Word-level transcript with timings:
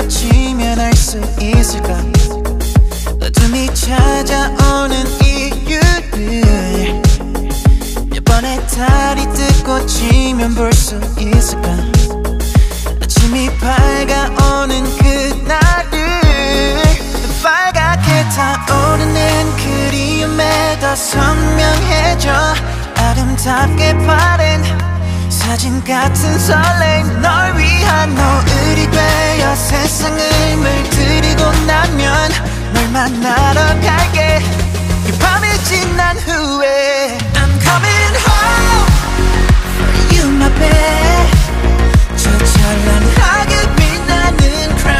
꽃이면 0.00 0.80
알 0.80 0.94
수 0.94 1.20
있을까? 1.38 1.94
어둠이 3.20 3.68
찾아오는 3.74 4.96
이유를 5.22 7.02
몇 8.08 8.24
번의 8.24 8.66
달이 8.68 9.26
뜨고 9.34 9.84
지면 9.84 10.54
볼 10.54 10.72
수 10.72 10.98
있을까? 11.18 11.68
아침이 13.02 13.50
밝아오는 13.58 14.84
그날을 14.96 15.90
빨갛게 17.42 18.24
타오르는 18.30 19.56
그리움에 19.56 20.78
더 20.80 20.96
선명해져 20.96 22.32
아름답게 22.96 23.98
바랜 24.06 24.62
사진 25.50 25.82
같은 25.82 26.38
설렘 26.38 27.20
널 27.20 27.58
위한 27.58 28.14
노을이 28.14 28.88
되어 28.88 29.56
세상을 29.56 30.56
물들이고 30.56 31.42
나면 31.66 32.30
널 32.72 32.88
만나러 32.90 33.60
갈게. 33.80 34.40
이 35.08 35.18
밤이 35.18 35.48
지난 35.64 36.16
후에 36.18 37.18
I'm 37.34 37.60
coming 37.64 38.14
home 38.28 38.86
you 40.12 40.28
my 40.36 40.54
babe. 40.54 41.32
저 42.14 42.30
찬란하게 42.38 43.74
빛나는 43.74 44.78
crown 44.78 44.99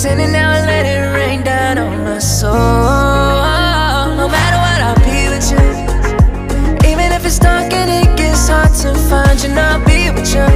send 0.00 0.22
it 0.22 0.30
now 0.30 0.52
and 0.52 0.66
let 0.66 0.86
it 0.86 1.12
rain 1.12 1.42
down 1.42 1.76
on 1.76 2.02
my 2.02 2.18
soul? 2.18 2.54
No 4.16 4.26
matter 4.26 4.58
what, 4.64 4.78
I'll 4.80 5.04
be 5.04 5.28
with 5.28 5.50
you. 5.52 5.60
Even 6.90 7.12
if 7.12 7.26
it's 7.26 7.38
dark 7.38 7.70
and 7.74 7.90
it 7.90 8.16
gets 8.16 8.48
hard 8.48 8.72
to 8.80 8.94
find 9.10 9.36
you, 9.44 9.50
I'll 9.52 9.84
be 9.84 10.08
with 10.16 10.32
you. 10.32 10.48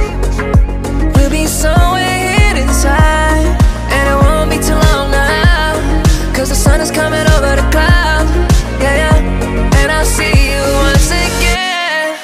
We'll 1.13 1.29
be 1.29 1.45
somewhere 1.45 2.17
hidden 2.33 2.67
inside. 2.67 3.45
And 3.93 4.03
it 4.09 4.17
won't 4.25 4.49
be 4.49 4.57
too 4.57 4.81
long 4.89 5.11
now. 5.11 5.77
Cause 6.33 6.49
the 6.49 6.55
sun 6.55 6.81
is 6.81 6.89
coming 6.89 7.21
over 7.21 7.55
the 7.61 7.67
cloud. 7.69 8.25
Yeah, 8.81 9.05
yeah. 9.05 9.77
And 9.77 9.91
I'll 9.91 10.03
see 10.03 10.33
you 10.33 10.63
once 10.81 11.11
again. 11.13 12.17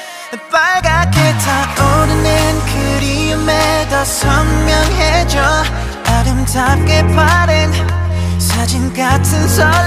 빨갛게 0.50 1.14
타오르는 1.46 2.60
그리움에 2.74 3.88
더 3.88 4.04
선명해져 4.04 5.81
아름답게 6.53 7.07
바랜 7.15 7.73
사진 8.39 8.93
같은 8.93 9.49
설 9.49 9.82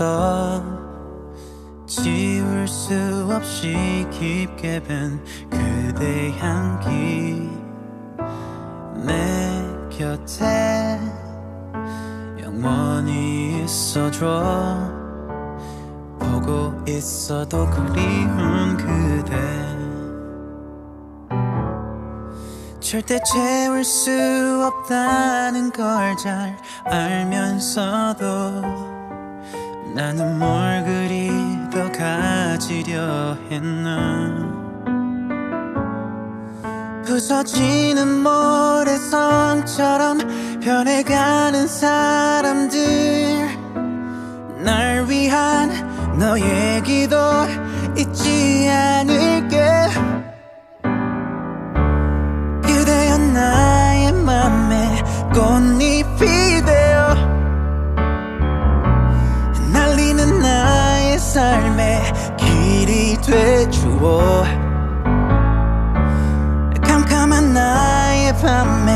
서 0.00 0.64
지울 1.86 2.66
수 2.66 3.28
없이 3.30 4.06
깊게 4.10 4.82
밴 4.84 5.22
그대 5.50 6.32
향기 6.38 7.50
내 9.04 9.62
곁에 9.90 10.98
영원히 12.42 13.62
있어줘. 13.62 14.90
보고 16.18 16.72
있어도 16.88 17.66
그리운 17.68 18.78
그대. 18.78 19.36
절대 22.80 23.20
채울 23.22 23.84
수 23.84 24.10
없다는 24.64 25.70
걸 25.72 26.16
잘 26.16 26.56
알면서도 26.86 28.24
나는 29.94 30.38
뭘 30.38 30.84
그리 30.84 31.30
더 31.70 31.90
가지려 31.90 33.36
했나? 33.50 34.48
부서지는 37.04 38.22
모래성처럼 38.22 40.18
변해가는 40.60 41.66
사람들. 41.66 42.78
날 44.62 45.06
위한 45.08 45.70
너의 46.18 46.82
기도 46.82 47.16
잊지 47.96 48.68
않을 48.68 49.39
individual. 63.30 64.44
Come, 66.82 67.04
come, 67.04 67.32
and 67.32 67.56
I, 67.56 68.30
if 68.30 68.44
I'm 68.44 68.89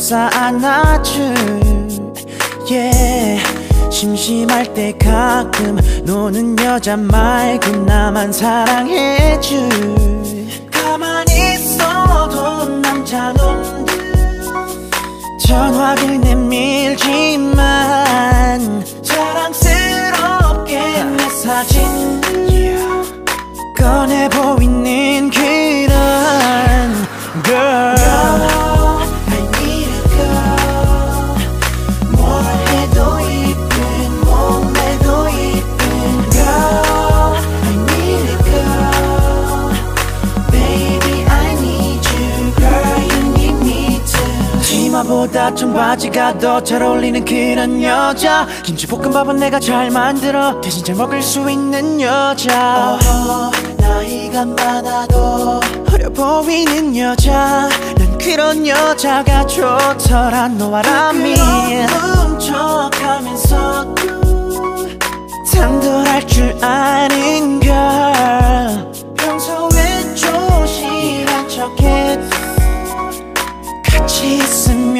감싸 0.00 0.30
안아줄 0.32 1.34
yeah. 2.70 3.38
심심할 3.90 4.72
때 4.72 4.96
가끔 4.98 5.78
노는 6.04 6.58
여자 6.64 6.96
말고 6.96 7.84
나만 7.84 8.32
사랑해줄 8.32 10.09
같은 45.50 45.74
바지가 45.74 46.38
더 46.38 46.60
잘 46.62 46.80
어울리는 46.82 47.24
그런 47.24 47.82
여자. 47.82 48.46
김치볶음밥은 48.62 49.36
내가 49.36 49.58
잘 49.58 49.90
만들어. 49.90 50.60
대신 50.60 50.84
잘 50.84 50.94
먹을 50.94 51.20
수 51.22 51.50
있는 51.50 52.00
여자. 52.00 52.98
어허, 53.02 53.50
나이가 53.78 54.44
많아도 54.44 55.60
어려 55.92 56.08
보이는 56.10 56.96
여자. 56.96 57.68
난 57.98 58.18
그런 58.18 58.64
여자가 58.64 59.44
좋더라 59.46 60.48
너와 60.48 60.82
라미. 60.82 61.34
부끄러하면서 61.88 63.94
당돌할 65.52 66.26
줄 66.28 66.56
아는 66.64 67.58
걸 67.58 68.89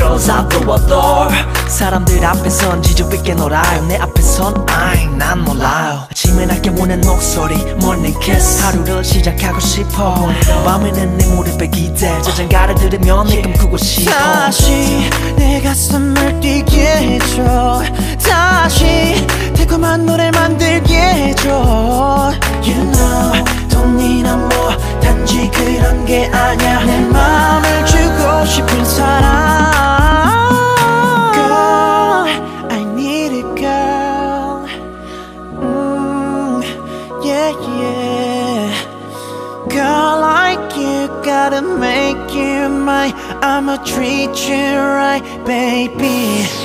girls 0.00 0.30
I 0.30 0.48
blew 0.48 0.72
up 0.72 0.86
door 0.88 1.28
사람들 1.68 2.24
앞에선 2.24 2.82
지저귀게 2.82 3.34
놀아요. 3.34 3.86
내 3.86 3.96
앞에선 3.96 4.66
I'm 4.66 5.16
난 5.16 5.44
몰라요. 5.44 6.06
아침에 6.10 6.44
아껴 6.50 6.72
오는 6.72 7.00
목소리 7.02 7.54
morning 7.82 8.18
kiss. 8.20 8.60
하루를 8.62 9.04
시작하고 9.04 9.60
싶어. 9.60 10.28
밤에는 10.64 11.16
내 11.16 11.26
무릎에 11.26 11.68
기대. 11.68 12.20
저장가를 12.22 12.74
들으면 12.74 13.26
내 13.28 13.42
꿈꾸고 13.42 13.76
싶어. 13.76 14.10
다시 14.10 15.08
내 15.36 15.60
가슴을 15.60 16.40
뛰게 16.40 16.80
해줘. 16.80 17.82
다시 18.28 19.26
달콤한 19.56 20.06
노래 20.06 20.30
만들게 20.32 20.96
해줘. 20.96 22.32
You 22.64 22.82
know 22.92 23.44
돈이나 23.70 24.36
뭐 24.36 24.70
단지 25.00 25.48
그런 25.52 26.04
게 26.04 26.26
아니야 26.26 26.49
treat 43.84 44.48
you 44.48 44.76
right, 44.76 45.22
baby. 45.44 46.59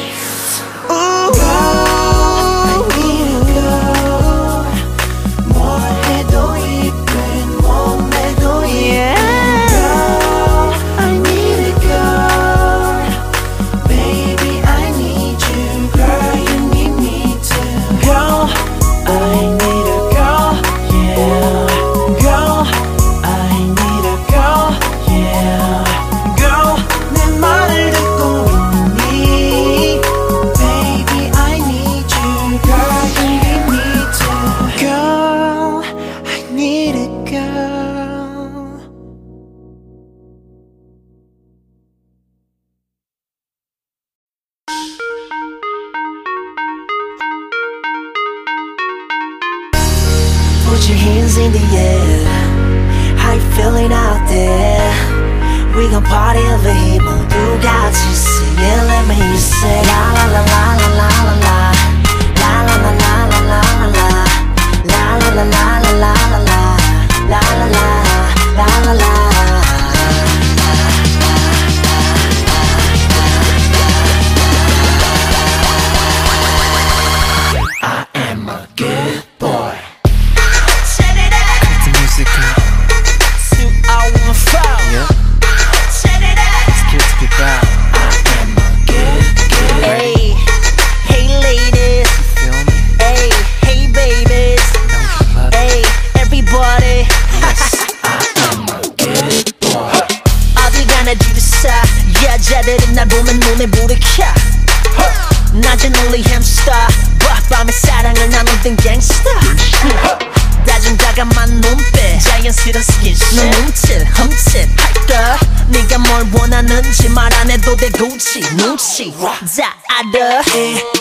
she 118.93 119.09
rocks 119.11 119.59
out 119.59 119.73
of 120.15 120.94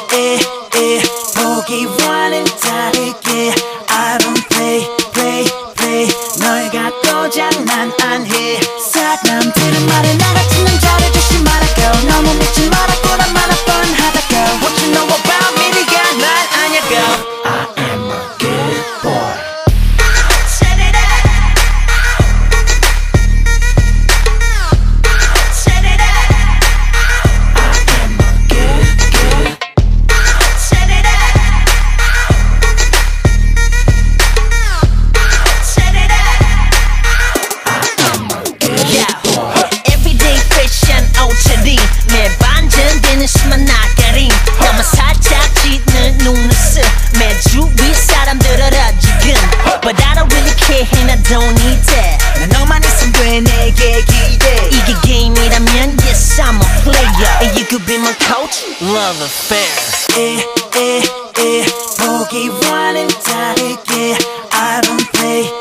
eh, 60.16 60.38
eh, 60.76 61.02
eh. 61.38 61.64
Boogie 61.98 62.50
Valentine, 62.50 63.78
yeah. 63.96 64.18
I 64.52 64.80
don't 64.82 65.12
play. 65.12 65.53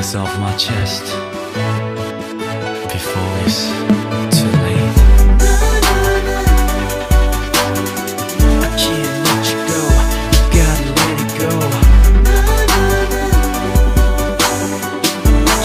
This 0.00 0.14
off 0.14 0.32
my 0.40 0.56
chest 0.56 1.04
before 2.88 3.32
it's 3.44 3.68
too 4.34 4.48
late. 4.64 4.96
I 8.56 8.68
can't 8.80 9.14
let 9.26 9.42
you 9.50 9.58
go. 9.70 9.82
Gotta 10.56 10.88
let 10.98 11.16
it 11.24 11.32
go. 11.42 11.52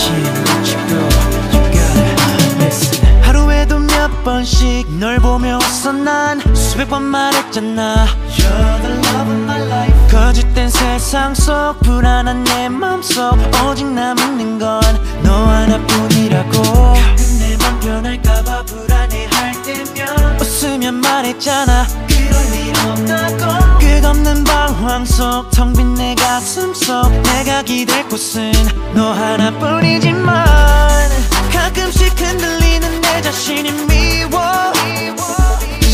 Can't 0.04 0.38
let 0.48 0.64
you 0.72 0.82
go. 0.92 1.02
You 1.54 1.62
gotta 1.78 2.60
listen. 2.60 3.00
하루에도 3.22 3.80
몇 3.80 4.24
번씩 4.26 4.92
널 5.00 5.20
보며 5.20 5.60
웃어 5.60 5.94
난 5.94 6.42
수백 6.54 6.90
번 6.90 7.04
말했잖아 7.04 8.08
You're 8.38 8.82
the 8.82 8.92
love 9.00 9.32
of 9.32 9.40
my 9.46 9.60
life 9.62 9.75
거짓된 10.16 10.70
세상 10.70 11.36
속 11.36 11.78
불안한 11.82 12.46
내 12.46 12.70
맘속 12.70 13.38
오직 13.68 13.86
남는 13.86 14.60
건 14.60 14.80
너 15.24 15.32
하나뿐이라고. 15.48 16.62
가끔 16.62 17.40
내맘 17.40 17.80
변할까봐 17.82 18.64
불안해할 18.64 19.62
때면 19.64 20.40
웃으면 20.40 20.96
말했잖아. 21.02 21.86
그럴 22.08 22.32
일 22.56 22.74
없다고. 22.88 23.80
끝없는 23.80 24.44
방황 24.46 25.04
속 25.04 25.50
텅 25.52 25.74
빈 25.74 25.96
내 25.96 26.16
가슴 26.16 26.74
속 26.74 27.10
내가 27.24 27.62
기댈 27.64 28.08
곳은 28.08 28.54
너 28.94 29.12
하나뿐이지만 29.12 30.46
가끔씩 31.52 32.18
흔들리는 32.20 33.02
내 33.02 33.22
자신이 33.22 33.70
미워. 33.88 34.40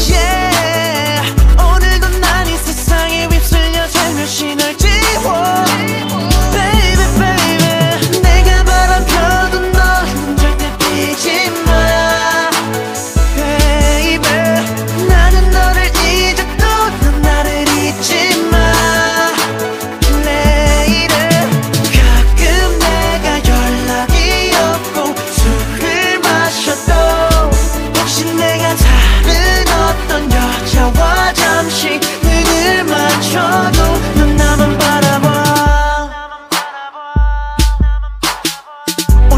Yeah 0.09 1.40
휩쓸려 4.21 4.25
살며시 4.25 4.55
널 4.55 4.77
지워 4.77 6.30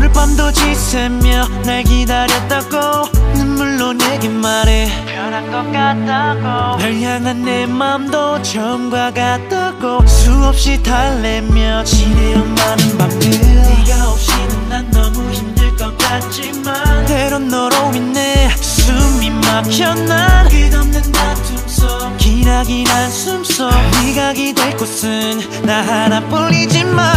오늘 0.03 0.11
밤도 0.11 0.51
지새며 0.51 1.47
날 1.65 1.81
기다렸다고 1.81 3.07
눈물로 3.35 3.93
내게 3.93 4.27
말해. 4.27 4.91
변한 5.05 5.49
것 5.49 5.71
같다고. 5.71 6.77
널 6.77 7.01
향한 7.01 7.45
내 7.45 7.65
맘도 7.65 8.41
처음과 8.41 9.13
같다고 9.13 10.05
수없이 10.05 10.83
달래며 10.83 11.85
지내온 11.85 12.53
많은 12.53 12.97
밤들. 12.97 13.29
네가 13.29 14.11
없이는 14.11 14.67
난 14.67 14.91
너무 14.91 15.31
힘들 15.31 15.73
것 15.77 15.97
같지만 15.97 17.05
때론 17.05 17.47
너로 17.47 17.93
인해 17.95 18.49
숨이 18.57 19.29
막혀 19.29 19.93
난 19.93 20.49
끝없는 20.49 21.01
다툼 21.13 21.57
속 21.65 22.17
기나긴 22.17 22.85
한숨 22.87 23.41
속. 23.45 23.71
네가 24.03 24.33
기댈 24.33 24.75
곳은 24.75 25.63
나 25.63 25.81
하나뿐이지만 25.81 27.07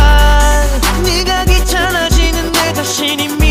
네가 1.02 1.46
자신이 2.86 3.45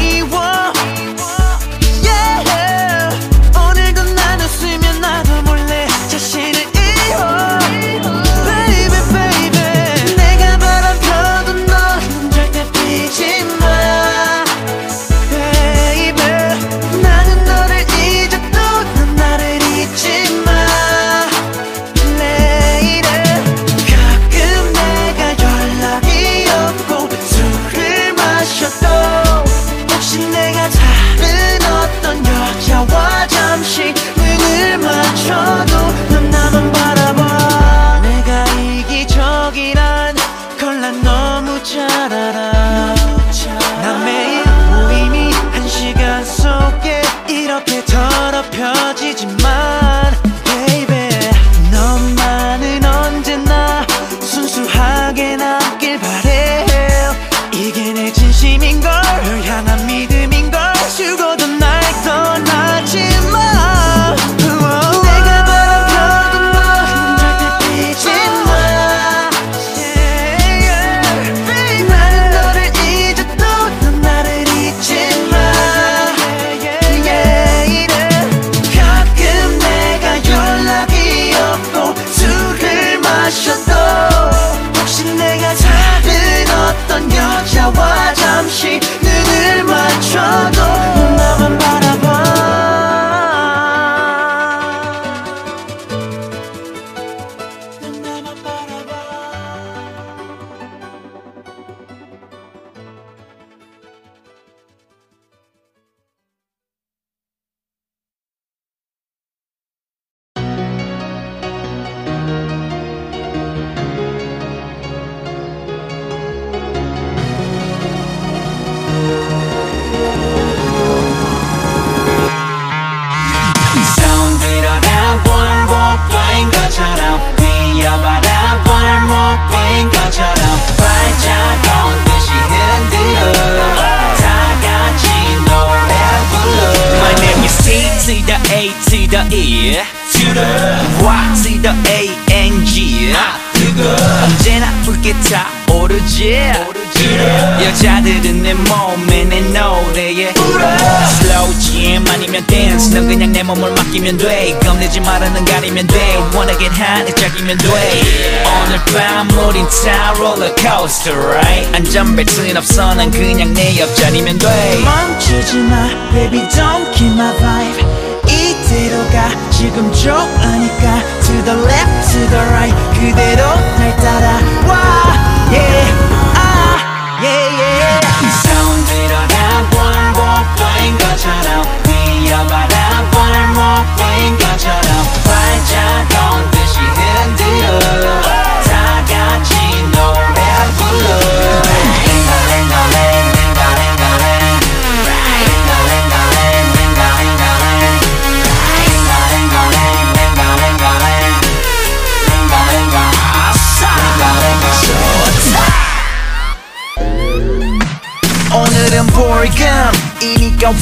난 163.05 163.11
그냥 163.11 163.54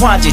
화제 0.03 0.29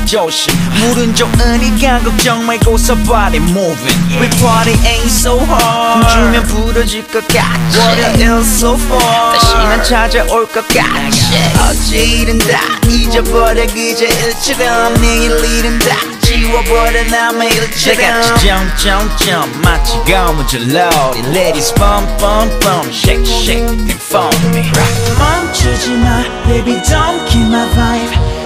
물은 0.80 1.14
좀 1.14 1.32
은이가 1.40 2.00
걱정 2.00 2.44
말고 2.44 2.74
so 2.74 2.96
body 3.04 3.38
moving 3.38 4.18
We 4.20 4.28
party 4.40 4.74
ain't 4.84 5.06
so 5.06 5.38
hard 5.38 6.08
주면 6.10 6.44
부러질 6.46 7.06
것 7.06 7.26
같지 7.28 7.78
hell 8.20 8.40
so 8.40 8.74
far 8.74 9.38
다시는 9.38 9.84
찾아올 9.84 10.46
것 10.48 10.66
같지 10.66 11.34
어제 11.62 11.98
일은 12.04 12.38
다 12.38 12.58
잊어버려 12.88 13.64
그제 13.66 14.08
일처럼 14.08 14.94
내일 15.00 15.30
일은 15.44 15.78
다 15.78 15.96
지워버려 16.22 17.04
남의 17.04 17.48
일처럼 17.54 17.98
내가 17.98 18.22
jump. 18.38 18.76
Jump 18.76 19.16
jump 19.18 19.58
마치 19.62 19.92
가무질러 20.10 20.90
Ladies 21.32 21.72
bum 21.74 22.06
bum 22.18 22.48
bum. 22.60 22.90
Shake 22.90 23.24
shake 23.24 23.68
and 23.68 23.92
follow 23.94 24.30
me. 24.50 24.70
멈추지 25.18 25.90
마 25.92 26.24
baby 26.46 26.80
don't 26.82 27.24
keep 27.28 27.46
my 27.46 27.68
vibe. 27.74 28.39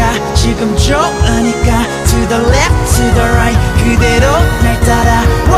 가 0.00 0.34
지금 0.34 0.74
좋으니까. 0.78 1.84
To 2.06 2.28
the 2.28 2.40
left, 2.48 2.96
to 2.96 3.04
the 3.12 3.26
right. 3.36 3.60
그대로 3.84 4.32
날 4.62 4.80
따라와. 4.80 5.54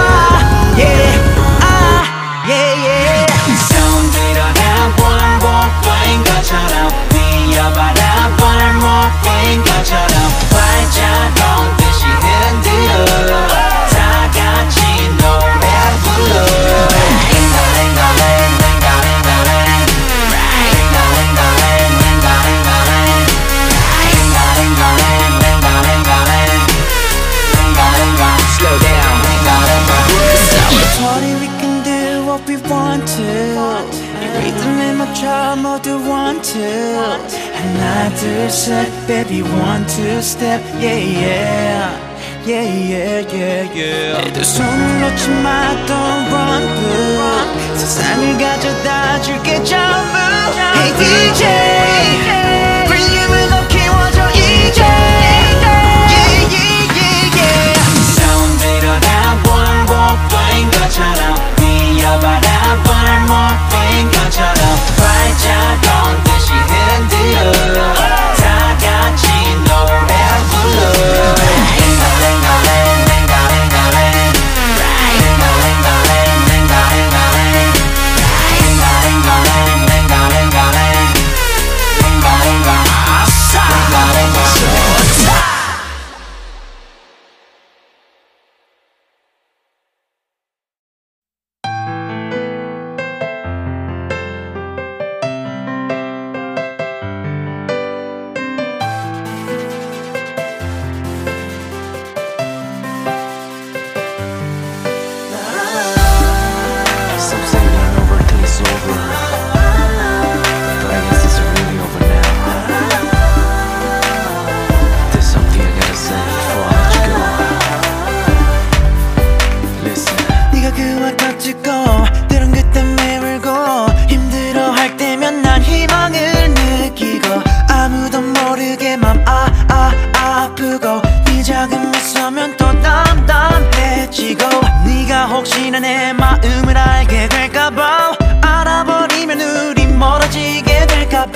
Yeah, 0.77 1.23
ah, 1.63 2.03
yeah, 2.49 2.75
yeah. 2.83 3.27
손 3.69 4.11
들어라 4.11 4.91
볼못 4.97 5.47
보인 5.83 6.25
것처럼. 6.25 6.91
뛰어봐라. 7.09 8.37
발못 8.37 8.83
보인 9.23 9.63
것처럼. 9.63 10.52
two 36.43 36.99
하나 37.55 38.11
둘셋 38.17 39.07
baby 39.07 39.43
one 39.43 39.87
two 39.87 40.19
step 40.19 40.61
yeah 40.81 40.99
yeah 40.99 42.13
Yeah, 42.45 42.67
yeah, 42.67 43.23
yeah, 43.33 43.71
yeah. 43.73 44.43
손을 44.43 45.01
놓지 45.01 45.31
마, 45.45 45.71
don't 45.87 46.27
run 46.27 46.63
through. 46.75 47.79
세상을 47.79 48.37
가져다 48.37 49.23
줄게, 49.23 49.63
전부. 49.63 50.19
Hey, 50.75 50.91
DJ. 50.99 52.42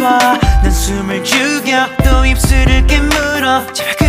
나와 0.07 0.39
난 0.63 0.71
숨을 0.71 1.25
죽여 1.25 1.89
또 2.05 2.25
입술을 2.25 2.87
깨물어 2.87 3.73
제발 3.73 3.97
그 3.97 4.06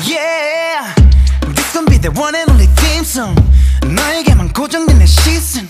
Yeah. 0.00 0.94
This 1.54 1.72
gonna 1.74 1.90
be 1.90 1.98
the 1.98 2.10
one 2.12 2.34
and 2.34 2.50
only 2.50 2.66
theme 2.80 3.04
song. 3.04 3.36
너에게만 3.84 4.52
고정된 4.52 4.98
내 4.98 5.06
시선. 5.06 5.68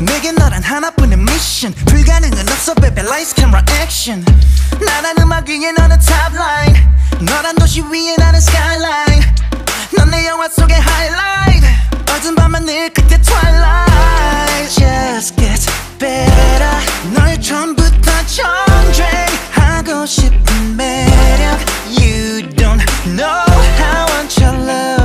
내게 0.00 0.32
너란 0.32 0.62
하나뿐인 0.62 1.24
미션 1.24 1.72
불가능은 1.86 2.48
없어 2.50 2.74
baby 2.74 3.04
lights 3.06 3.34
camera 3.34 3.62
action. 3.80 4.24
나란 4.84 5.16
음악 5.20 5.48
위에 5.48 5.70
너는 5.78 5.98
top 6.00 6.34
line 6.34 6.74
너란 7.20 7.54
도시 7.54 7.82
위에 7.82 8.16
나는 8.18 8.40
skyline. 8.40 9.22
넌 9.96 10.12
영화 10.24 10.48
속의 10.48 10.76
highlight. 10.76 11.66
어두운 12.10 12.34
밤은 12.34 12.66
늘 12.66 12.90
그때 12.92 13.16
twilight. 13.22 14.74
Just 14.74 15.36
gets 15.36 15.70
better. 15.98 16.76
널 17.14 17.40
처음부터 17.40 18.10
정죄하고 18.26 20.04
싶은 20.06 20.76
매력. 20.76 21.60
You 21.90 22.42
don't 22.56 22.82
know. 23.04 23.51
chẳng 24.28 24.66
lỡ 24.66 25.01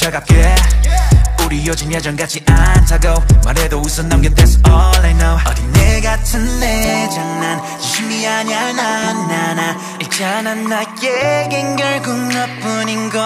차갑게 0.00 0.54
우리 1.44 1.66
요즘 1.66 1.92
예전 1.92 2.16
같지 2.16 2.42
않다고 2.48 3.22
말해도 3.44 3.80
웃어 3.80 4.02
넘겨 4.04 4.30
That's 4.30 4.56
all 4.66 5.04
I 5.04 5.12
know. 5.12 5.38
어디 5.46 5.62
내 5.72 6.00
같은 6.00 6.58
내 6.58 7.06
장난 7.10 7.60
진심이 7.78 8.26
아냐 8.26 8.72
나나나. 8.72 9.76
있잖아 10.00 10.54
나에겐 10.54 11.76
결국 11.76 12.16
너뿐인걸. 12.16 13.20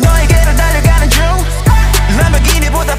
너에게로 0.00 0.56
달려가는 0.56 1.10
중. 1.10 1.24
람보기니 2.16 2.70
보다 2.70 2.94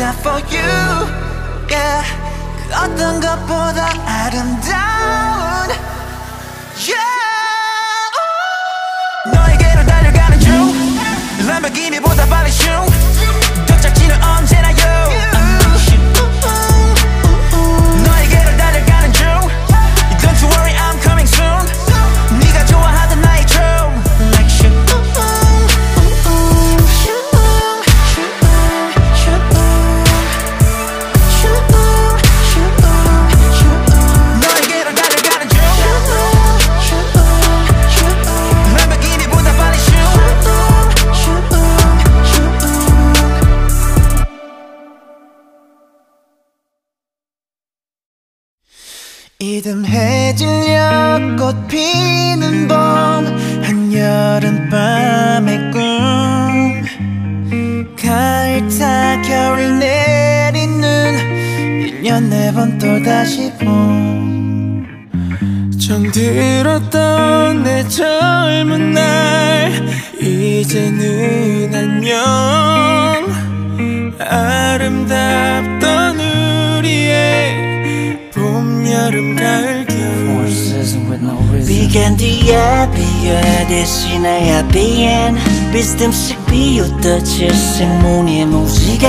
I 0.00 0.12
put 0.12 0.22
that 0.22 0.22
for 0.22 0.38
you. 0.54 0.70
Yeah 1.68 2.04
그 2.56 2.74
어떤 2.74 3.20
것보다 3.20 3.88
아름다운. 4.06 5.70
Yeah 6.76 7.02
너에게로 9.32 9.84
달려가는 9.86 10.38
중 10.40 10.72
람보르기니보다 11.48 12.26
빨리 12.26 12.50
슝 12.52 12.87
듬해질녘 49.68 51.36
꽃 51.36 51.68
피는 51.68 52.68
봄 52.68 52.78
한여름밤의 53.62 55.70
꿈. 55.70 56.82
가을 58.00 58.66
타 58.78 59.20
겨울 59.20 59.78
내리는 59.78 60.80
1년 62.00 62.30
네 62.30 62.50
번 62.52 62.78
또다시 62.78 63.52
봄. 63.58 64.86
정들었던 65.78 67.62
내 67.62 67.86
젊은 67.88 68.94
날 68.94 69.70
이제는 70.18 71.74
안녕 71.74 72.16
아름답던 74.18 76.18
우리의 76.78 77.67
봄, 78.88 78.92
여름, 78.92 79.36
가을, 79.36 79.86
겨울 79.86 80.48
비겐 81.66 82.16
뒤에 82.16 82.88
비에 82.94 83.66
대신에 83.68 84.66
비엔 84.68 85.36
비스듬씩 85.72 86.47
비웃듯이 86.48 87.50
생문의 87.50 88.44
무지개. 88.46 89.08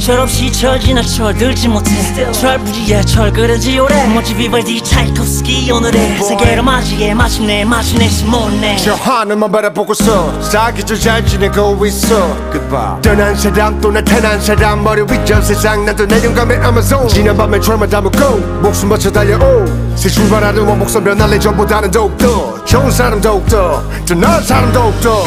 철없이 0.00 0.50
철지나 0.50 1.02
철들지 1.02 1.68
못해. 1.68 1.90
철부지에 2.32 3.02
철그런지 3.02 3.78
오래. 3.78 4.06
멋지 4.06 4.34
비발디 4.34 4.80
차이콥스키 4.82 5.70
오늘의 5.70 6.22
세계로 6.22 6.62
맞이해 6.62 7.12
마침내 7.14 7.64
마침내 7.64 8.08
시몬네. 8.08 8.76
저 8.76 8.94
하늘만 8.94 9.50
바라보고서 9.50 10.40
사기절 10.40 10.98
잘 10.98 11.26
지내고 11.26 11.84
있어. 11.86 12.36
Goodbye. 12.52 13.02
떠난 13.02 13.34
사람 13.34 13.80
또 13.80 13.90
나타난 13.90 14.40
사람 14.40 14.82
머리 14.82 15.02
위저 15.02 15.42
세상 15.42 15.84
나도 15.84 16.06
내년감의 16.06 16.58
아마존 16.58 17.08
지난 17.08 17.36
밤에 17.36 17.60
철만 17.60 17.90
담고 17.90 18.36
목숨 18.62 18.88
바쳐 18.88 19.10
달려오. 19.10 19.66
새 19.96 20.08
출발하는 20.08 20.62
원목선 20.64 21.04
변할래 21.04 21.38
전보다는 21.38 21.90
더욱더 21.90 22.64
좋은 22.64 22.90
사람 22.90 23.20
더욱더 23.20 23.82
더 24.06 24.14
나은 24.14 24.42
사람 24.44 24.72
더욱더 24.72 25.24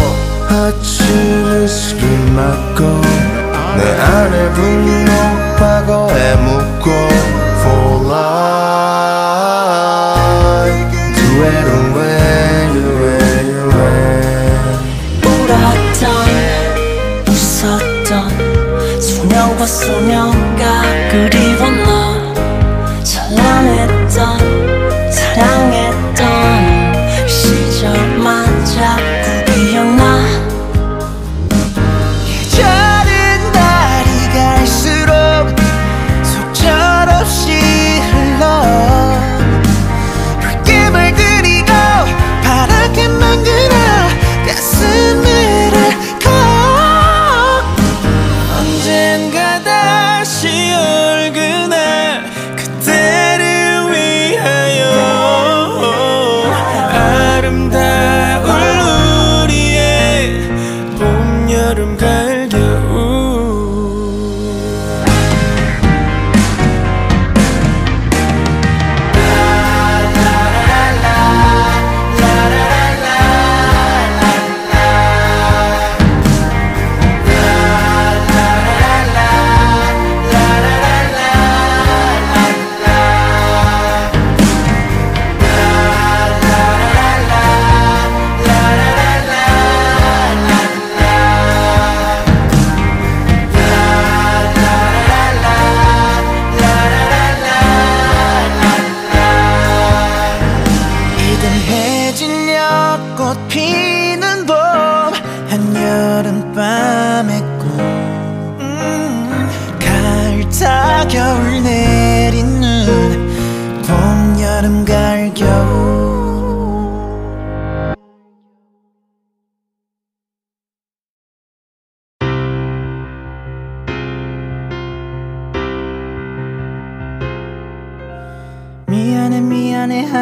아침을 0.52 1.66
술을 1.68 2.08
맞고 2.36 2.84
내 3.78 3.90
안에 4.02 4.52
분노 4.52 5.12
과거에 5.58 6.36
묻고 6.36 6.92
For 7.62 8.06
life. 8.12 8.52
Do 11.16 11.26
it 11.44 11.68
away, 11.72 12.68
do 12.74 12.84
it 13.08 13.48
away 13.48 14.52
울었던 15.24 16.04
웃었던 17.30 18.12
소녀와 19.00 19.62
소녀가 19.66 20.64
그리 21.12 21.41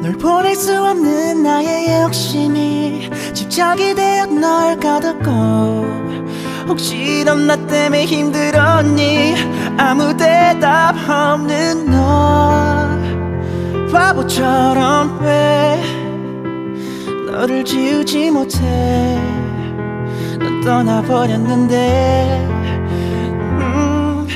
널 0.00 0.12
보낼 0.12 0.54
수 0.54 0.82
없는 0.82 1.42
나의 1.42 2.02
욕심이 2.02 3.10
집착이 3.34 3.94
되어 3.94 4.26
널 4.26 4.78
가뒀고 4.78 5.30
혹시 6.68 7.22
넌 7.24 7.46
나 7.46 7.56
때문에 7.66 8.04
힘들었니? 8.06 9.34
아무 9.76 10.16
대답 10.16 10.94
없는 11.08 11.90
너 11.90 12.88
바보처럼 13.92 15.18
왜 15.22 15.82
너를 17.30 17.64
지우지 17.64 18.30
못해? 18.30 18.58
넌 20.38 20.60
떠나버렸는데 20.62 22.48
음, 23.60 24.26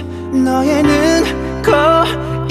너의 0.44 0.82
눈, 0.82 1.62
코, 1.62 1.70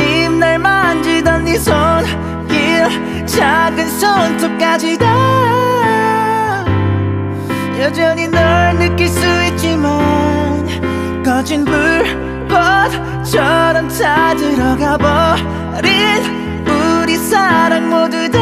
입 0.01 0.31
날 0.31 0.57
만지던 0.59 1.43
네손 1.45 2.32
길 2.73 3.25
작은 3.27 3.87
손톱까지 3.99 4.97
다. 4.97 6.65
여전히 7.79 8.27
널 8.27 8.75
느낄 8.77 9.07
수 9.07 9.19
있지만 9.49 10.65
꺼진 11.23 11.63
불꽃처럼 11.65 12.49
다 13.89 14.33
들어가 14.35 14.97
버린 14.97 15.85
우리 16.67 17.17
사랑 17.17 17.89
모두 17.89 18.29
다. 18.31 18.39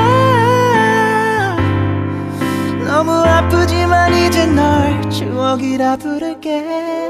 너무 2.86 3.12
아프지만 3.12 4.14
이제 4.14 4.46
널 4.46 5.10
추억이라 5.10 5.98
부를게 5.98 7.01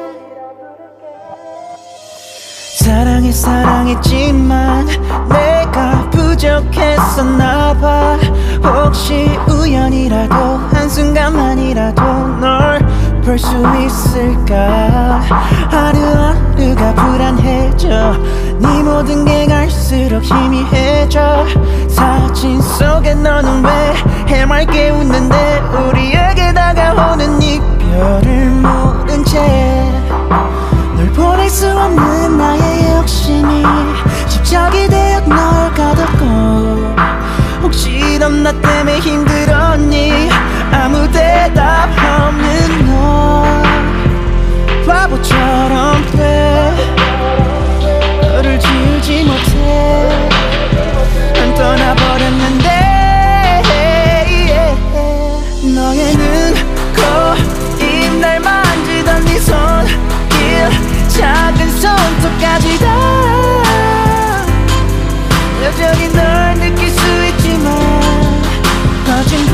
사랑했지만 3.32 4.88
내가 5.29 6.09
부족했었나 6.11 7.73
봐. 7.79 8.17
혹시 8.63 9.38
우연이라도 9.47 10.36
한순간만이라도 10.73 12.03
널 12.39 12.79
볼 13.23 13.38
수 13.38 13.55
있을까? 13.86 15.21
하루하루가 15.69 16.93
불안해져. 16.95 18.13
네 18.59 18.84
모든 18.84 19.23
게 19.25 19.45
갈수록 19.45 20.23
희미해져. 20.23 21.45
사진 21.88 22.59
속에 22.61 23.13
너는 23.13 23.63
왜 23.63 23.93
해맑게 24.27 24.89
웃는데 24.89 25.61
우리에게 25.88 26.53
다가오는 26.53 27.41
이별을 27.41 28.49
모른 28.49 29.23
채. 29.23 29.39
널 29.39 30.11
보낼 31.22 31.49
수 31.49 31.69
없는 31.69 32.38
나의 32.38 32.95
욕심이 32.97 33.63
집착이 34.28 34.88
되어 34.88 35.19
널 35.22 35.72
가뒀고 35.74 36.26
혹시 37.61 38.17
넌 38.19 38.41
나 38.43 38.51
때문에 38.51 38.99
힘들었니? 38.99 40.30
아무 40.72 41.09
대답 41.11 41.89
없는 41.91 42.86
너 42.88 43.43
바보처럼 44.88 46.05
돼. 46.17 46.74
너를 48.22 48.59
지우지 48.59 49.24
못해. 49.26 50.09
난 51.36 51.53
떠나버렸는 51.55 52.61
작은 61.12 61.70
손톱까지 61.80 62.80
다. 62.80 62.86
여전히 65.64 66.07
널 66.09 66.53
느낄 66.55 66.89
수 66.89 67.26
있지만 67.28 67.76
꺼진 69.05 69.45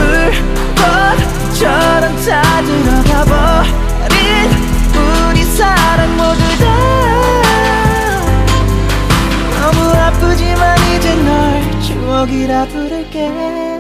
불꽃처럼 1.53 2.16
다 2.26 2.62
들어가 2.62 3.24
버린 3.26 4.20
우리 5.30 5.43
사랑 5.43 6.16
모두 6.16 6.39
다. 6.60 6.66
너무 9.62 9.78
아프지만 9.91 10.78
이제 10.95 11.16
널 11.16 11.82
추억이라 11.82 12.66
부를게 12.68 13.76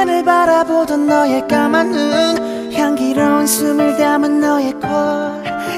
나만을 0.00 0.24
바라보던 0.24 1.06
너의 1.06 1.46
까만 1.46 1.90
눈 1.90 2.72
향기로운 2.72 3.46
숨을 3.46 3.98
담은 3.98 4.40
너의 4.40 4.72
코 4.74 4.88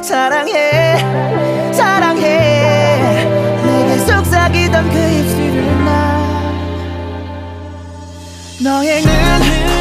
사랑해 0.02 1.72
사랑해. 1.72 3.24
내게 3.64 3.98
속삭이던 3.98 4.90
그 4.90 4.98
입술을 4.98 5.84
나. 5.84 6.52
너의 8.62 9.02
눈, 9.02 9.10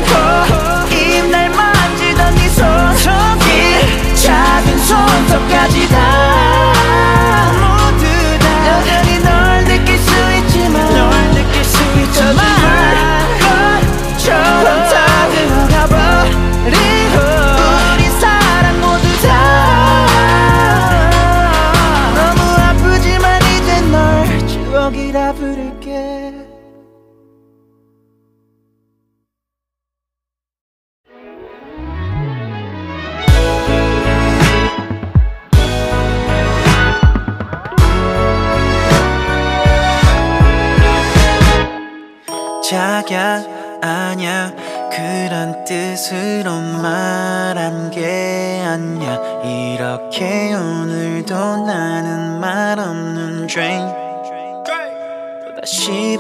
코, 0.08 0.96
입날 0.96 1.50
만지던 1.50 2.36
네 2.36 2.50
손길 2.50 4.16
작은 4.16 4.78
손톱까지 4.80 5.88
다 5.90 6.51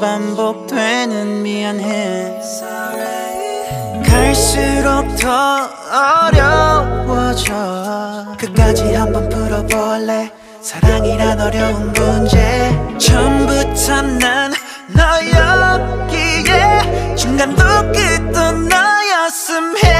반복되는 0.01 1.43
미안해. 1.43 2.41
갈수록 4.03 5.15
더 5.15 5.69
어려워져. 6.25 7.53
끝까지 8.35 8.95
한번 8.95 9.29
풀어볼래? 9.29 10.31
사랑이란 10.59 11.39
어려운 11.39 11.93
문제. 11.93 12.97
처음부터 12.97 14.01
난 14.01 14.51
너였기에 14.87 16.49
중간도 17.15 17.63
끝도 17.91 18.51
너였음. 18.53 19.77
해 19.83 19.91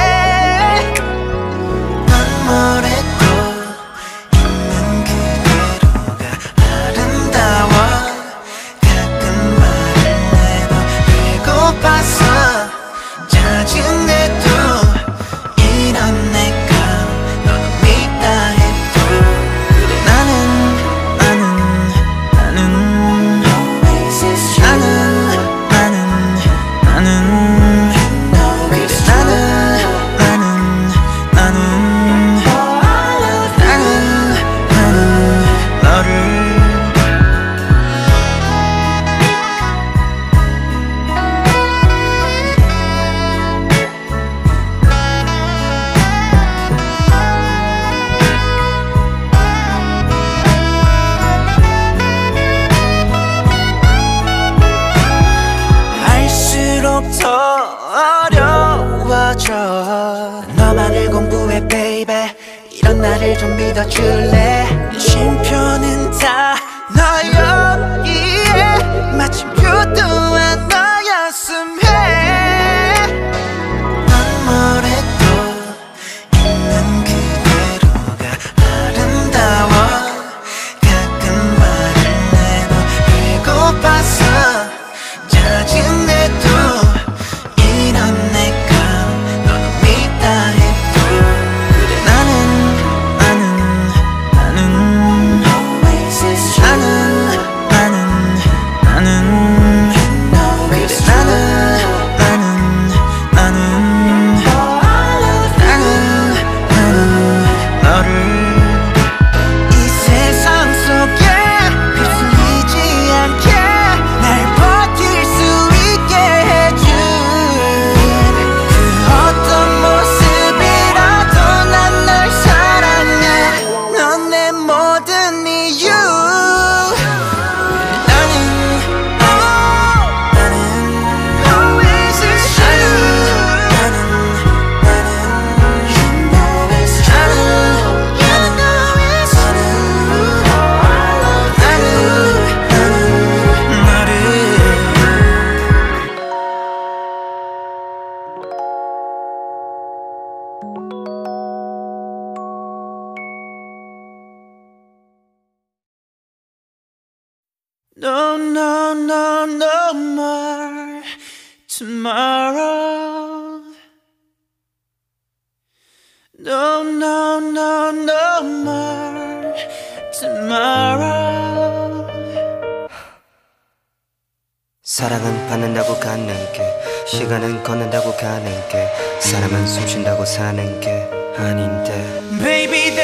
사랑은 175.01 175.47
받는다고 175.47 175.99
갖는 175.99 176.27
게 176.53 176.61
시간은 177.07 177.63
걷는다고 177.63 178.15
가는 178.17 178.45
게 178.69 178.87
사람은 179.19 179.65
숨 179.65 179.87
쉰다고 179.87 180.23
사는 180.23 180.79
게 180.79 181.09
아닌데. 181.37 182.21
Baby, 182.37 182.95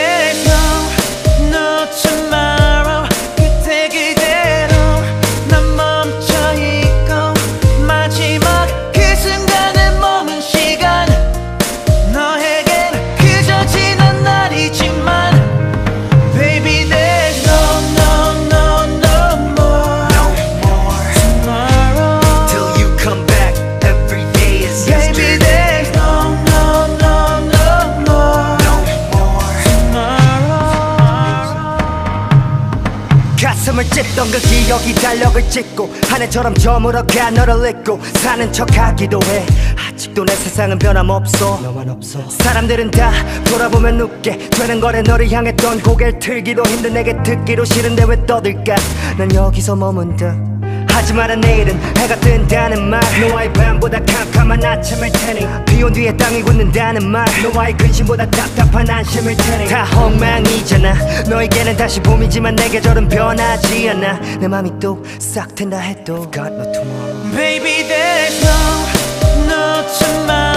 그 34.37 34.41
기억이 34.41 34.93
달력을 34.93 35.49
찍고 35.49 35.91
한 36.09 36.21
해처럼 36.21 36.53
저물어가 36.53 37.31
너를 37.31 37.71
잊고 37.71 37.99
사는 38.21 38.53
척하기도 38.53 39.19
해. 39.23 39.43
아직도 39.75 40.25
내 40.25 40.35
세상은 40.35 40.77
변함없어. 40.77 41.59
너만 41.59 41.89
없어. 41.89 42.29
사람들은 42.29 42.91
다 42.91 43.11
돌아보면 43.45 43.99
웃게 43.99 44.37
되는 44.49 44.79
거래. 44.79 45.01
너를 45.01 45.31
향했던 45.31 45.81
고개를 45.81 46.19
틀기도 46.19 46.61
힘든 46.67 46.93
내게 46.93 47.15
듣기도 47.23 47.65
싫은데 47.65 48.03
왜 48.03 48.25
떠들까? 48.27 48.75
난 49.17 49.33
여기서 49.33 49.75
머문다 49.75 50.56
하지만 50.97 51.39
내일은 51.39 51.79
해가 51.95 52.15
뜬다는 52.15 52.89
말. 52.89 52.99
너와의 53.21 53.53
밤보다 53.53 53.99
캄캄한 54.03 54.65
아침일 54.65 55.11
테니. 55.11 55.47
비온 55.65 55.93
뒤에 55.93 56.17
땅이 56.17 56.41
굳는다는 56.41 57.07
말. 57.07 57.23
너와의 57.43 57.77
근심보다 57.77 58.25
답답한 58.31 58.89
안심일 58.89 59.37
테니. 59.37 59.69
다 59.69 59.85
엉망이잖아. 59.95 60.95
너에게는 61.29 61.77
다시 61.77 61.99
봄이지만 62.01 62.55
내 62.55 62.67
계절은 62.67 63.09
변하지 63.09 63.89
않아. 63.91 64.19
내 64.39 64.47
맘이 64.47 64.71
또싹 64.79 65.53
트인다 65.53 65.77
해도. 65.77 66.29
Got 66.31 66.51
no 66.51 66.63
tomorrow. 66.71 67.31
Baby, 67.35 67.87
there's 67.87 68.43
no, 68.43 69.45
no 69.45 69.83
tomorrow. 69.99 70.56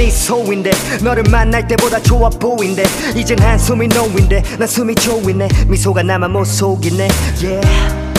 미소인데 0.00 0.70
너를 1.02 1.22
만날 1.30 1.66
때보다 1.68 2.00
좋아 2.00 2.30
보인대. 2.30 2.84
이젠 3.14 3.38
한숨이 3.38 3.88
놓인데 3.88 4.42
난 4.58 4.66
숨이 4.66 4.94
조이네. 4.94 5.48
미소가 5.68 6.02
나만 6.02 6.32
못 6.32 6.44
속이네. 6.44 7.08
Yeah. 7.42 7.68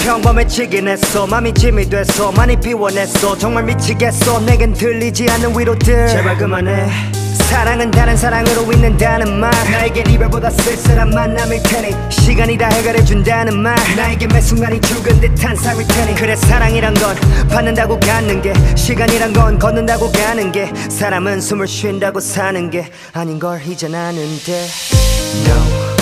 평범해지긴 0.04 0.88
했어. 0.88 1.26
맘이 1.26 1.54
짐이 1.54 1.90
됐어. 1.90 2.32
많이 2.32 2.56
비워냈어. 2.56 3.38
정말 3.38 3.64
미치겠어. 3.64 4.42
내겐 4.42 4.74
들리지 4.74 5.28
않는 5.30 5.58
위로들. 5.58 6.08
제발 6.08 6.38
그만해 6.38 7.21
사랑은 7.52 7.92
다른 7.92 8.16
사랑으로 8.16 8.72
있는다는 8.72 9.38
말. 9.38 9.52
나에겐 9.70 10.10
이별보다 10.10 10.50
쓸쓸한 10.50 11.10
만남일 11.10 11.62
테니 11.64 11.94
시간이 12.10 12.58
다 12.58 12.70
해결해준다는 12.70 13.60
말. 13.60 13.76
나에게 13.98 14.26
매 14.28 14.40
순간이 14.40 14.80
죽은 14.80 15.20
듯한 15.20 15.58
삶일 15.58 15.86
테니 15.86 16.16
그래 16.16 16.34
사랑이란 16.34 16.94
건 16.94 17.14
받는다고 17.50 18.00
갖는 18.00 18.42
게 18.42 18.54
시간이란 18.78 19.34
건 19.34 19.60
걷는다고 19.60 20.10
가는 20.14 20.50
게 20.54 20.72
사람은 20.90 21.42
숨을 21.42 21.68
쉰다고 21.68 22.22
사는 22.22 22.70
게 22.70 22.90
아닌 23.12 23.38
걸 23.38 23.62
이젠 23.68 23.94
아는데. 23.94 24.68
No 25.46 26.01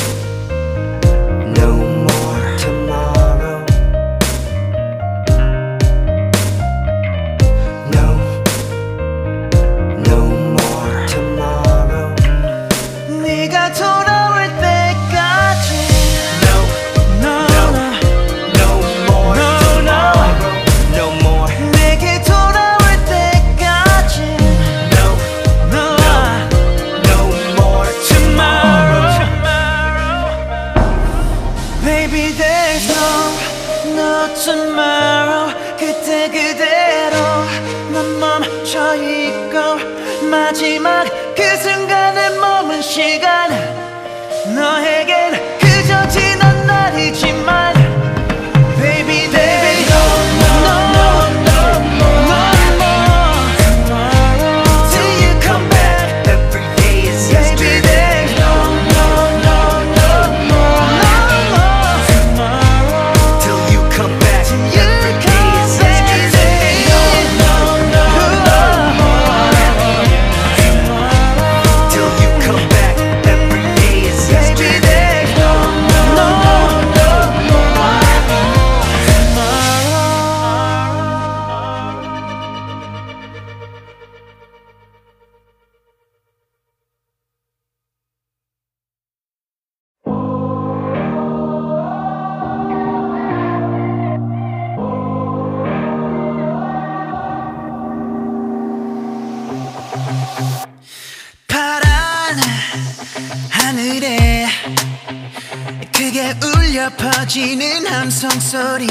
크게 105.99 106.33
울려 106.41 106.89
퍼지는 106.91 107.85
함성 107.85 108.29
소리. 108.39 108.87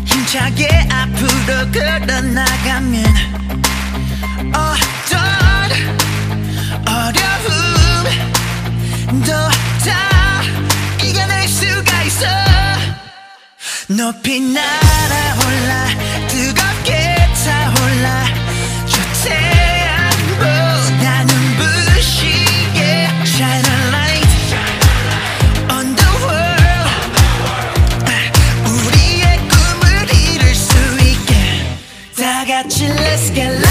힘차게 0.06 0.88
앞으로 0.92 1.72
걸어나가면 1.72 3.13
높이 13.96 14.40
날아올라 14.40 15.88
뜨겁게 16.28 17.16
타올라. 17.46 18.26
저 18.88 19.00
태양 19.24 20.10
보다 20.40 21.24
눈부시게 21.26 23.08
Shine 23.24 23.66
a 23.70 23.88
light. 23.90 24.28
On 25.70 25.96
the 25.96 26.10
world 26.24 26.90
우리의 28.88 29.38
꿈을 29.48 29.86
이룰 30.12 30.56
수 30.56 30.74
있게. 31.00 31.32
다 32.18 32.46
같이 32.46 32.86
Let's 32.88 33.32
get 33.36 33.63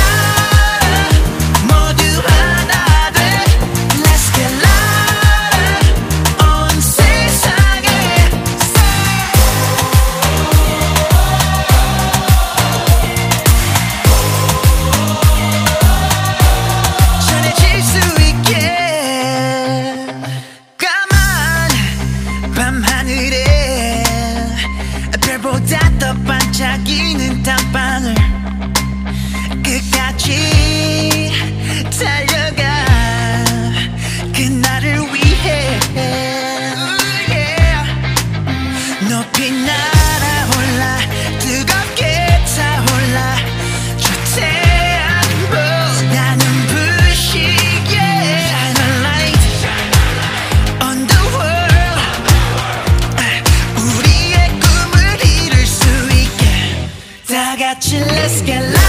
다 57.82 57.88
같이 57.88 57.98
Let's 57.98 58.44
get 58.44 58.62
loud 58.62 58.81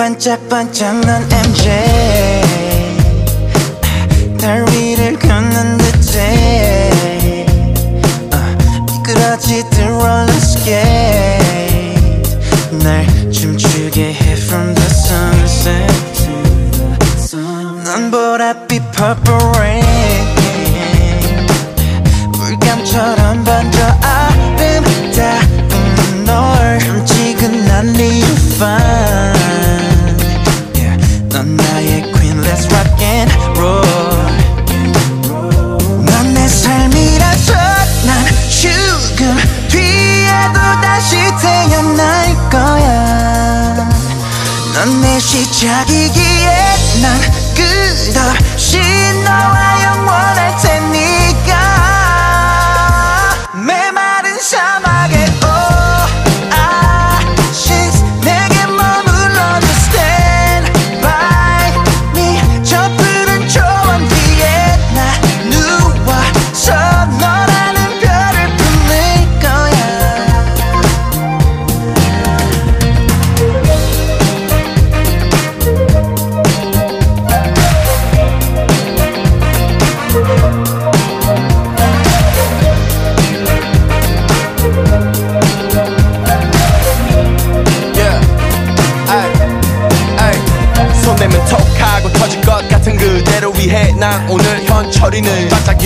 반짝반짝 0.00 1.00
넌 1.00 1.22
MJ 1.30 1.70
달 4.38 4.64
위를 4.70 5.18
걷는 5.18 5.76
듯해 5.78 6.90
어, 8.32 8.36
미끄러지듯 8.86 9.78
roller 9.78 10.36
skate 10.36 11.60
날 12.82 13.06
춤추게 13.30 14.14
해 14.14 14.32
from 14.32 14.74
the 14.74 14.86
sunset 14.86 15.86
to 16.14 16.32
the 16.98 17.18
sun 17.18 17.84
넌 17.84 18.10
보랏빛 18.10 18.90
purple 18.92 19.52
rain 19.58 19.84
물감처럼 22.38 23.33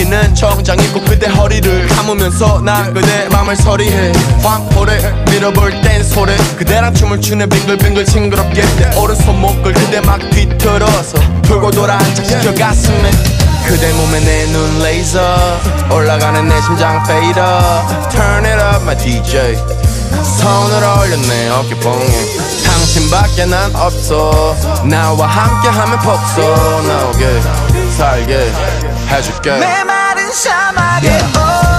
여기는 0.00 0.34
정장 0.34 0.78
입고 0.80 1.02
그대 1.02 1.26
허리를 1.28 1.86
감으면서 1.88 2.62
난 2.62 2.94
그대 2.94 3.28
맘을 3.28 3.54
서리해. 3.54 4.12
황포를 4.42 5.24
밀어볼 5.26 5.78
땐 5.82 6.02
소래. 6.02 6.34
그대랑 6.56 6.94
춤을 6.94 7.20
추네 7.20 7.46
빙글빙글 7.46 8.06
싱그럽게. 8.06 8.62
내 8.76 8.96
오른손목을 8.96 9.74
그대 9.74 10.00
막 10.00 10.18
뒤틀어서 10.30 11.18
돌고 11.42 11.70
돌아 11.72 11.98
안착시켜 11.98 12.54
가슴에. 12.54 13.10
그대 13.66 13.92
몸에 13.92 14.20
내 14.20 14.46
눈 14.50 14.82
레이저 14.82 15.20
올라가는 15.92 16.48
내 16.48 16.60
심장 16.62 17.04
페이더. 17.04 18.08
Turn 18.10 18.46
it 18.46 18.58
up 18.58 18.82
my 18.82 18.96
DJ 18.96 19.54
손으로 20.38 21.00
올려 21.02 21.16
내 21.28 21.50
어깨뽕에. 21.50 22.06
당신밖에 22.64 23.44
난 23.44 23.76
없어. 23.76 24.56
나와 24.84 25.26
함께하면 25.26 25.98
폭소. 25.98 26.40
나오게 26.88 27.40
살게. 27.98 28.50
해줄게 29.10 29.58
내 29.58 29.84
말은 29.84 30.32
심하게. 30.32 31.08
yeah. 31.08 31.34
예. 31.34 31.40
Oh. 31.40 31.69